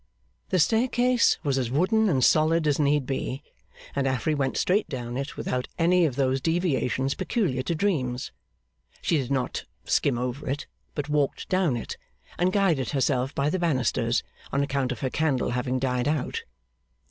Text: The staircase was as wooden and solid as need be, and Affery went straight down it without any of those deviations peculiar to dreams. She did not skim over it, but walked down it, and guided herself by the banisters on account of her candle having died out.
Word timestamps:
The 0.49 0.57
staircase 0.57 1.37
was 1.43 1.59
as 1.59 1.69
wooden 1.69 2.09
and 2.09 2.23
solid 2.23 2.65
as 2.65 2.79
need 2.79 3.05
be, 3.05 3.43
and 3.95 4.07
Affery 4.07 4.33
went 4.33 4.57
straight 4.57 4.89
down 4.89 5.15
it 5.15 5.37
without 5.37 5.67
any 5.77 6.05
of 6.07 6.15
those 6.15 6.41
deviations 6.41 7.13
peculiar 7.13 7.61
to 7.61 7.75
dreams. 7.75 8.31
She 9.03 9.17
did 9.19 9.29
not 9.29 9.65
skim 9.85 10.17
over 10.17 10.49
it, 10.49 10.65
but 10.95 11.07
walked 11.07 11.49
down 11.49 11.77
it, 11.77 11.97
and 12.39 12.51
guided 12.51 12.89
herself 12.89 13.35
by 13.35 13.51
the 13.51 13.59
banisters 13.59 14.23
on 14.51 14.63
account 14.63 14.91
of 14.91 15.01
her 15.01 15.11
candle 15.11 15.51
having 15.51 15.77
died 15.77 16.07
out. 16.07 16.45